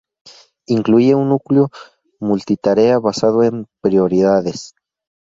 Incluía 0.65 1.15
un 1.15 1.29
núcleo 1.29 1.69
multitarea 2.19 2.97
basado 2.97 3.43
en 3.43 3.67
prioridades. 3.83 4.73